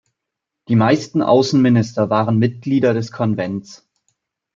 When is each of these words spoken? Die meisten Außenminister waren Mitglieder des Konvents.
Die 0.67 0.75
meisten 0.75 1.21
Außenminister 1.21 2.09
waren 2.09 2.39
Mitglieder 2.39 2.95
des 2.95 3.11
Konvents. 3.11 3.87